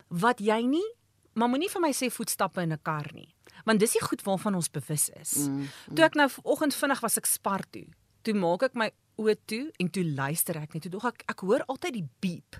Wat 0.07 0.39
jy 0.39 0.61
nie, 0.65 0.85
maar 1.33 1.49
moenie 1.49 1.69
vir 1.69 1.81
my 1.81 1.91
sê 1.93 2.09
voetstappe 2.09 2.61
in 2.61 2.73
'n 2.73 2.79
kar 2.83 3.11
nie 3.13 3.37
want 3.67 3.79
dis 3.83 3.97
die 3.97 4.03
goed 4.03 4.23
waarvan 4.27 4.55
ons 4.55 4.69
bewus 4.71 5.09
is. 5.19 5.33
Mm, 5.43 5.57
mm. 5.59 5.95
Toe 5.95 6.05
ek 6.07 6.17
nou 6.19 6.27
vanoggend 6.31 6.75
vinnig 6.77 7.03
was 7.03 7.19
ek 7.19 7.29
spar 7.29 7.65
toe. 7.73 7.85
Toe 8.23 8.35
maak 8.37 8.67
ek 8.69 8.77
my 8.79 8.89
oë 9.19 9.35
toe 9.49 9.63
en 9.81 9.89
toe 9.91 10.05
luister 10.07 10.59
ek 10.61 10.75
net. 10.75 10.85
Toe 10.85 10.93
dog 10.93 11.07
ek 11.11 11.25
ek 11.27 11.43
hoor 11.47 11.65
altyd 11.67 11.97
die 11.99 12.05
beep. 12.23 12.59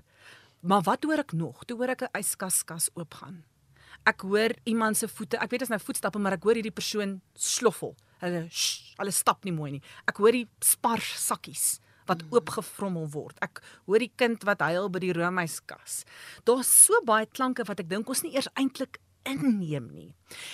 Maar 0.67 0.83
wat 0.87 1.05
hoor 1.07 1.23
ek 1.23 1.35
nog? 1.37 1.63
Toe 1.65 1.77
hoor 1.79 1.93
ek 1.95 2.07
'n 2.07 2.19
yskaskas 2.19 2.89
oopgaan. 2.95 3.43
Ek 4.05 4.21
hoor 4.21 4.51
iemand 4.65 4.97
se 4.97 5.07
voete. 5.07 5.37
Ek 5.37 5.49
weet 5.51 5.59
dit 5.59 5.69
is 5.69 5.69
nou 5.69 5.79
voetstappe, 5.79 6.19
maar 6.19 6.33
ek 6.33 6.43
hoor 6.43 6.55
hierdie 6.55 6.71
persoon 6.71 7.21
sloffel. 7.35 7.95
Hulle 8.21 8.47
hulle 8.97 9.13
stap 9.13 9.45
nie 9.45 9.53
mooi 9.53 9.71
nie. 9.77 9.83
Ek 10.09 10.17
hoor 10.17 10.31
die 10.31 10.47
spar 10.63 11.01
sakkies 11.01 11.79
wat 12.07 12.23
mm. 12.23 12.31
oopgevrommel 12.33 13.09
word. 13.13 13.37
Ek 13.43 13.61
hoor 13.85 13.99
die 13.99 14.11
kind 14.15 14.43
wat 14.47 14.63
huil 14.65 14.89
by 14.89 15.01
die 15.03 15.13
roomhuiskas. 15.15 16.03
Daar's 16.47 16.71
so 16.71 17.01
baie 17.05 17.27
klanke 17.27 17.65
wat 17.67 17.83
ek 17.83 17.89
dink 17.91 18.09
ons 18.09 18.23
nie 18.23 18.33
eers 18.35 18.49
eintlik 18.55 19.01
inneem 19.27 19.89
nie. 19.91 20.13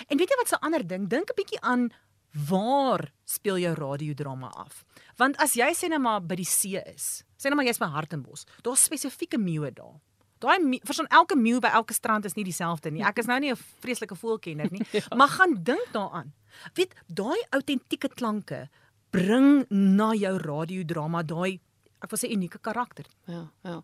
En 0.10 0.17
weet 0.17 0.34
jy 0.34 0.39
wat 0.41 0.53
'n 0.53 0.65
ander 0.65 0.88
ding? 0.88 1.08
Dink 1.08 1.29
'n 1.29 1.38
bietjie 1.38 1.62
aan 1.62 1.91
waar 2.34 3.12
speel 3.25 3.58
jou 3.58 3.74
radiodrama 3.74 4.50
af? 4.58 4.84
Want 5.17 5.38
as 5.38 5.53
jy 5.53 5.70
sê 5.74 5.89
net 5.89 6.01
maar 6.01 6.22
by 6.22 6.36
die 6.36 6.46
see 6.46 6.82
is, 6.82 7.24
sê 7.38 7.50
net 7.50 7.55
maar 7.55 7.65
jy's 7.65 7.79
by 7.79 7.91
Hartenbos, 7.93 8.46
daar's 8.63 8.84
spesifieke 8.84 9.38
meeu 9.38 9.70
daar. 9.72 10.01
Daai 10.39 10.60
vir 10.84 10.96
son 10.96 11.08
elke 11.08 11.36
meeu 11.36 11.62
by 11.63 11.70
elke 11.72 11.93
strand 11.93 12.25
is 12.25 12.36
nie 12.36 12.43
dieselfde 12.43 12.91
nie. 12.91 13.03
Ek 13.03 13.20
is 13.20 13.27
nou 13.27 13.39
nie 13.39 13.51
'n 13.51 13.55
vreeslike 13.55 14.15
voelkenner 14.15 14.72
nie, 14.72 14.86
ja. 14.91 15.15
maar 15.15 15.29
gaan 15.29 15.63
dink 15.63 15.93
daaraan. 15.93 16.34
Weet, 16.77 16.95
daai 17.07 17.39
autentieke 17.51 18.10
klanke 18.13 18.67
bring 19.13 19.65
na 19.69 20.13
jou 20.17 20.38
radiodrama 20.41 21.24
daai 21.24 21.60
ek 22.03 22.12
wil 22.12 22.19
sê 22.19 22.29
unieke 22.36 22.60
karakter. 22.60 23.07
Ja, 23.31 23.45
ja. 23.63 23.77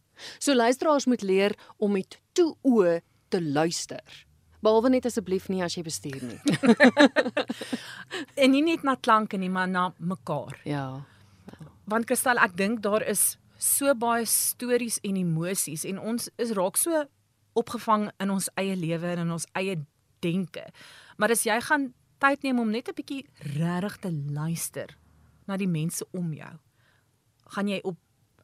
So 0.44 0.56
luisteraars 0.56 1.08
moet 1.08 1.24
leer 1.24 1.56
om 1.80 1.96
met 1.96 2.20
toe 2.36 2.52
oë 2.68 3.00
te 3.32 3.40
luister. 3.40 4.04
Behalwe 4.60 4.92
net 4.92 5.08
asseblief 5.08 5.48
nie 5.48 5.62
as 5.64 5.78
jy 5.78 5.86
bestuur 5.86 6.20
nie. 6.28 6.40
en 8.44 8.52
nie 8.52 8.64
net 8.66 8.84
na 8.84 8.98
klanke 9.00 9.40
nie, 9.40 9.52
maar 9.52 9.70
na 9.72 9.86
mekaar. 10.04 10.58
Ja. 10.68 11.06
Want 11.90 12.10
Kristal, 12.10 12.42
ek 12.44 12.58
dink 12.60 12.84
daar 12.84 13.06
is 13.08 13.38
so 13.60 13.94
baie 13.96 14.28
stories 14.28 15.00
en 15.08 15.20
emosies 15.20 15.86
en 15.88 16.00
ons 16.00 16.28
is 16.40 16.52
raak 16.60 16.80
so 16.80 17.06
opgevang 17.60 18.10
in 18.20 18.36
ons 18.36 18.50
eie 18.60 18.76
lewe 18.80 19.16
en 19.16 19.24
in 19.24 19.32
ons 19.36 19.48
eie 19.60 19.78
denke. 20.24 20.66
Maar 21.20 21.36
as 21.36 21.46
jy 21.48 21.56
gaan 21.64 21.90
tyd 22.20 22.44
neem 22.44 22.60
om 22.60 22.70
net 22.72 22.90
'n 22.90 22.96
bietjie 22.96 23.26
regtig 23.56 23.98
te 23.98 24.12
luister 24.12 24.98
na 25.48 25.58
die 25.58 25.68
mense 25.68 26.06
om 26.12 26.34
jou, 26.34 26.56
gaan 27.56 27.68
jy 27.68 27.80
op 27.84 27.98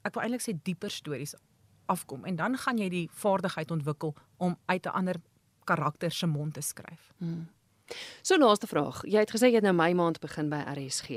ek 0.04 0.14
wil 0.14 0.24
eintlik 0.24 0.42
sê 0.42 0.54
dieper 0.64 0.92
stories 0.92 1.36
afkom 1.86 2.26
en 2.26 2.36
dan 2.36 2.58
gaan 2.58 2.78
jy 2.78 2.90
die 2.90 3.10
vaardigheid 3.12 3.72
ontwikkel 3.72 4.16
om 4.38 4.58
uit 4.66 4.86
'n 4.86 4.90
ander 4.90 5.22
karakter 5.64 6.12
se 6.12 6.28
mond 6.28 6.54
te 6.54 6.62
skryf. 6.62 7.14
Hmm. 7.18 7.48
So 8.22 8.38
laaste 8.38 8.68
vraag. 8.68 9.02
Jy 9.06 9.20
het 9.20 9.32
gesê 9.32 9.50
jy 9.50 9.60
het 9.60 9.64
nou 9.64 9.74
my 9.74 9.94
maand 9.94 10.20
begin 10.20 10.50
by 10.50 10.64
RSG. 10.74 11.10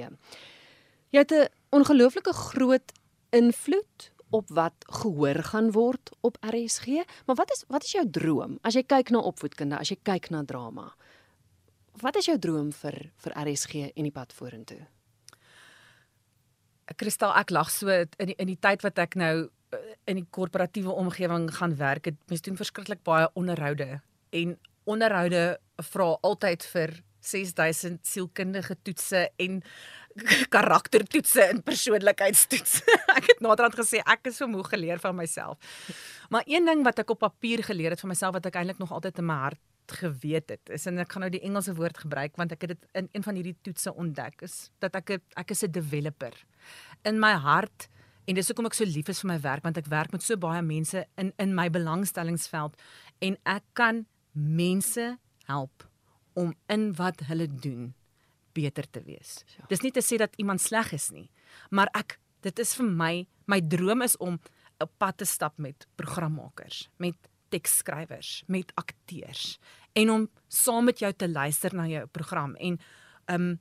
Jy 1.10 1.18
het 1.18 1.32
'n 1.32 1.48
ongelooflike 1.70 2.32
groot 2.32 2.92
invloed 3.30 4.12
op 4.30 4.48
wat 4.48 4.74
gehoor 5.00 5.42
gaan 5.42 5.70
word 5.72 6.10
op 6.20 6.36
RSG, 6.40 6.86
maar 7.26 7.36
wat 7.36 7.50
is 7.50 7.64
wat 7.68 7.84
is 7.84 7.92
jou 7.92 8.10
droom 8.10 8.58
as 8.62 8.74
jy 8.74 8.82
kyk 8.82 9.10
na 9.10 9.18
opvoedkunde, 9.18 9.78
as 9.78 9.88
jy 9.88 9.98
kyk 10.02 10.30
na 10.30 10.44
drama? 10.44 10.94
Wat 12.02 12.16
is 12.20 12.28
jou 12.28 12.36
droom 12.38 12.70
vir 12.74 12.96
vir 13.24 13.34
RSG 13.42 13.88
en 13.88 14.06
die 14.06 14.14
pad 14.14 14.32
vorentoe? 14.36 14.80
Kristal, 16.98 17.34
ek 17.36 17.50
lag 17.52 17.70
so 17.72 17.90
in 17.92 18.30
die, 18.30 18.36
in 18.38 18.50
die 18.52 18.58
tyd 18.60 18.84
wat 18.86 19.00
ek 19.02 19.16
nou 19.18 19.48
eh, 19.74 19.80
in 20.08 20.20
die 20.20 20.26
korporatiewe 20.32 20.94
omgewing 20.94 21.48
gaan 21.58 21.74
werk, 21.80 22.08
het 22.08 22.18
mens 22.30 22.44
doen 22.44 22.58
verskriklik 22.60 23.02
baie 23.06 23.28
onderhoude 23.38 23.98
en 24.36 24.54
onderhoude 24.88 25.42
vra 25.90 26.08
altyd 26.24 26.64
vir 26.72 26.94
6000 27.28 27.98
sielkundige 28.06 28.76
toetse 28.86 29.24
en 29.42 29.58
karaktertoetse 30.54 31.48
en 31.48 31.64
persoonlikheidstoetse. 31.66 32.84
ek 33.18 33.32
het 33.34 33.42
naderhand 33.44 33.76
gesê 33.80 34.04
ek 34.04 34.30
is 34.30 34.38
so 34.38 34.48
moeg 34.48 34.70
geleer 34.70 35.02
van 35.02 35.18
myself. 35.18 35.58
Maar 36.30 36.46
een 36.46 36.68
ding 36.68 36.86
wat 36.86 37.02
ek 37.02 37.10
op 37.16 37.26
papier 37.26 37.64
geleer 37.66 37.96
het 37.96 38.04
van 38.04 38.14
myself 38.14 38.38
wat 38.38 38.48
ek 38.48 38.60
eintlik 38.62 38.80
nog 38.80 38.94
altyd 38.94 39.18
in 39.18 39.28
my 39.28 39.42
hart 39.48 39.64
geweet 39.92 40.50
het, 40.50 40.70
is 40.74 40.86
en 40.86 40.98
ek 40.98 41.12
gaan 41.12 41.24
nou 41.26 41.30
die 41.30 41.42
Engelse 41.46 41.74
woord 41.74 41.98
gebruik 41.98 42.36
want 42.36 42.52
ek 42.52 42.66
het 42.66 42.74
dit 42.74 42.88
in 42.94 43.08
een 43.12 43.22
van 43.22 43.38
hierdie 43.38 43.56
toetse 43.62 43.94
ontdek 43.94 44.42
is 44.42 44.70
dat 44.82 44.96
ek 44.96 45.18
ek 45.36 45.50
is 45.50 45.64
'n 45.64 45.72
developer. 45.72 46.34
In 47.04 47.20
my 47.20 47.32
hart 47.32 47.88
en 48.26 48.34
dis 48.34 48.46
hoekom 48.46 48.66
ek 48.66 48.74
so 48.74 48.84
lief 48.84 49.08
is 49.08 49.20
vir 49.20 49.28
my 49.32 49.40
werk 49.40 49.62
want 49.62 49.78
ek 49.78 49.86
werk 49.86 50.12
met 50.12 50.22
so 50.22 50.36
baie 50.36 50.62
mense 50.62 51.06
in 51.16 51.32
in 51.38 51.54
my 51.54 51.68
belangstellingsveld 51.68 52.76
en 53.20 53.36
ek 53.44 53.64
kan 53.72 54.06
mense 54.32 55.18
help 55.46 55.88
om 56.34 56.54
in 56.68 56.92
wat 56.94 57.20
hulle 57.20 57.46
doen 57.46 57.94
beter 58.52 58.90
te 58.90 59.02
wees. 59.02 59.44
Ja. 59.56 59.66
Dis 59.68 59.82
nie 59.82 59.92
te 59.94 60.02
sê 60.02 60.18
dat 60.18 60.34
iemand 60.36 60.60
sleg 60.60 60.92
is 60.92 61.10
nie, 61.10 61.30
maar 61.70 61.88
ek 61.94 62.18
dit 62.42 62.58
is 62.58 62.74
vir 62.78 62.86
my 62.86 63.26
my 63.46 63.60
droom 63.60 64.02
is 64.02 64.16
om 64.16 64.38
'n 64.80 64.90
pad 64.98 65.16
te 65.18 65.24
stap 65.24 65.58
met 65.58 65.86
programmakers, 65.96 66.88
met 66.98 67.16
teksskrywers, 67.48 68.42
met 68.46 68.72
akteurs 68.74 69.58
en 69.92 70.10
om 70.10 70.28
saam 70.48 70.84
met 70.84 70.98
jou 70.98 71.12
te 71.12 71.28
luister 71.28 71.74
na 71.74 71.86
jou 71.86 72.06
program 72.06 72.54
en 72.56 72.78
um 73.26 73.58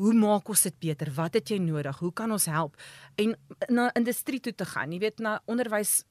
hoe 0.00 0.14
maak 0.16 0.48
ons 0.48 0.62
dit 0.64 0.76
beter? 0.80 1.10
Wat 1.12 1.34
het 1.36 1.50
jy 1.52 1.58
nodig? 1.60 1.98
Hoe 2.00 2.12
kan 2.16 2.32
ons 2.32 2.46
help? 2.48 2.78
En 3.20 3.34
na 3.68 3.90
industrie 3.98 4.40
toe 4.40 4.54
te 4.56 4.64
gaan, 4.64 4.94
jy 4.94 5.00
weet 5.02 5.20
na 5.20 5.34
onderwys 5.44 6.06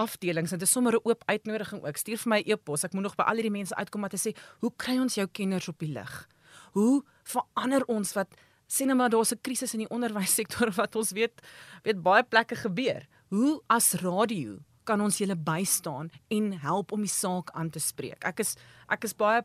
afdelings 0.00 0.52
en 0.52 0.60
dit 0.60 0.68
is 0.68 0.72
sommer 0.72 0.94
'n 0.96 1.04
oop 1.04 1.22
uitnodiging 1.26 1.84
ook. 1.84 1.96
Stuur 1.96 2.18
vir 2.18 2.30
my 2.30 2.42
e-pos. 2.46 2.84
Ek 2.84 2.92
moet 2.92 3.02
nog 3.02 3.16
by 3.16 3.22
al 3.22 3.34
hierdie 3.34 3.50
mense 3.50 3.74
uitkom 3.74 4.02
om 4.02 4.08
te 4.08 4.16
sê, 4.16 4.36
"Hoe 4.60 4.72
kry 4.76 4.98
ons 4.98 5.14
jou 5.14 5.26
kenners 5.26 5.68
op 5.68 5.78
die 5.78 5.92
lig? 5.92 6.28
Hoe 6.72 7.04
verander 7.24 7.84
ons 7.86 8.12
wat 8.12 8.34
sien 8.66 8.86
nou 8.86 8.96
maar 8.98 9.10
daar's 9.10 9.32
'n 9.32 9.40
krisis 9.40 9.72
in 9.72 9.80
die 9.80 9.90
onderwyssektor 9.90 10.70
wat 10.80 10.96
ons 10.96 11.10
weet 11.10 11.40
weet 11.82 12.02
baie 12.02 12.22
plekke 12.22 12.54
gebeur. 12.56 13.06
Hoe 13.28 13.62
as 13.66 13.92
radio 13.92 14.58
kan 14.90 15.00
ons 15.04 15.20
julle 15.22 15.38
bystaan 15.38 16.10
en 16.34 16.52
help 16.64 16.92
om 16.96 17.06
die 17.06 17.12
saak 17.12 17.52
aan 17.54 17.70
te 17.70 17.82
spreek? 17.82 18.24
Ek 18.26 18.42
is 18.42 18.56
ek 18.90 19.06
is 19.06 19.14
baie 19.14 19.44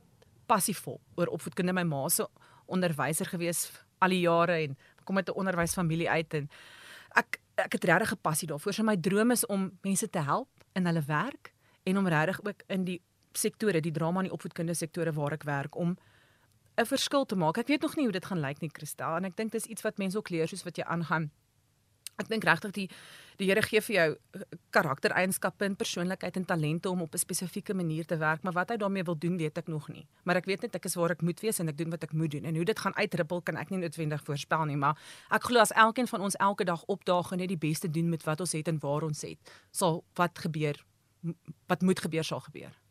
passievol 0.50 1.00
oor 1.20 1.32
opvoedkunde. 1.38 1.74
My 1.74 1.86
ma 1.86 2.08
se 2.10 2.26
onderwyser 2.66 3.30
gewees 3.30 3.68
al 4.02 4.16
die 4.16 4.24
jare 4.26 4.58
en 4.66 4.78
kom 5.06 5.18
uit 5.18 5.30
'n 5.30 5.38
onderwysfamilie 5.42 6.10
uit 6.10 6.34
en 6.34 6.50
ek 7.16 7.40
ek 7.56 7.74
het 7.74 7.84
regtig 7.84 8.12
'n 8.14 8.22
passie 8.22 8.48
daarvoor. 8.48 8.74
So 8.74 8.84
my 8.84 8.98
droom 8.98 9.32
is 9.32 9.46
om 9.46 9.72
mense 9.82 10.10
te 10.10 10.20
help 10.20 10.50
in 10.74 10.86
hulle 10.86 11.02
werk 11.02 11.54
en 11.84 11.98
om 11.98 12.08
regtig 12.08 12.40
ook 12.44 12.64
in 12.68 12.84
die 12.84 13.02
sektore, 13.34 13.82
die 13.82 13.92
drama 13.92 14.20
en 14.20 14.26
die 14.26 14.34
opvoedkundige 14.34 14.78
sektore 14.78 15.14
waar 15.14 15.34
ek 15.34 15.44
werk 15.44 15.76
om 15.76 15.98
'n 16.78 16.86
verskil 16.86 17.26
te 17.26 17.36
maak. 17.36 17.58
Ek 17.58 17.68
weet 17.68 17.82
nog 17.82 17.96
nie 17.96 18.04
hoe 18.04 18.12
dit 18.12 18.26
gaan 18.26 18.40
lyk 18.40 18.60
nie, 18.62 18.70
Christel, 18.74 19.16
en 19.16 19.26
ek 19.26 19.36
dink 19.36 19.52
dis 19.52 19.66
iets 19.66 19.82
wat 19.82 19.98
mense 19.98 20.18
ook 20.18 20.30
leer 20.30 20.48
soos 20.48 20.64
wat 20.64 20.78
jy 20.78 20.84
aangaan 20.84 21.32
Ek 22.16 22.30
dink 22.32 22.46
regtig 22.48 22.72
die 22.76 22.90
die 23.36 23.50
Here 23.50 23.60
gee 23.66 23.82
vir 23.84 23.96
jou 23.96 24.06
eh, 24.16 24.44
karaktereienskappe 24.72 25.66
en 25.68 25.74
persoonlikheid 25.76 26.38
en 26.40 26.46
talente 26.48 26.90
om 26.90 27.02
op 27.02 27.14
'n 27.14 27.18
spesifieke 27.18 27.74
manier 27.74 28.06
te 28.06 28.18
werk, 28.18 28.44
maar 28.44 28.54
wat 28.54 28.70
hy 28.70 28.78
daarmee 28.78 29.04
wil 29.04 29.18
doen, 29.18 29.38
weet 29.38 29.58
ek 29.58 29.68
nog 29.68 29.90
nie. 29.90 30.08
Maar 30.24 30.36
ek 30.36 30.46
weet 30.46 30.62
net 30.62 30.76
ek 30.76 30.86
is 30.86 30.96
waar 30.96 31.12
ek 31.12 31.22
moet 31.22 31.40
wees 31.42 31.60
en 31.60 31.68
ek 31.68 31.78
doen 31.78 31.90
wat 31.90 32.04
ek 32.04 32.14
moet 32.14 32.32
doen. 32.32 32.46
En 32.46 32.56
hoe 32.56 32.66
dit 32.66 32.80
gaan 32.80 32.96
uitrippel 32.96 33.42
kan 33.42 33.58
ek 33.58 33.70
nie 33.70 33.80
noodwendig 33.80 34.24
voorspel 34.24 34.66
nie, 34.66 34.78
maar 34.78 34.98
ek 35.30 35.44
glo 35.44 35.60
as 35.60 35.72
elkeen 35.72 36.08
van 36.08 36.22
ons 36.22 36.36
elke 36.36 36.64
dag 36.64 36.84
opdaag 36.86 37.32
en 37.32 37.38
net 37.38 37.50
die 37.50 37.58
beste 37.58 37.92
doen 37.92 38.10
met 38.10 38.24
wat 38.24 38.40
ons 38.40 38.52
het 38.52 38.68
en 38.68 38.80
waar 38.80 39.04
ons 39.04 39.22
het, 39.22 39.40
sal 39.72 40.04
wat 40.14 40.40
gebeur 40.40 40.86
wat 41.68 41.82
moet 41.82 42.00
gebeur 42.00 42.24
sal 42.24 42.40
gebeur. 42.40 42.85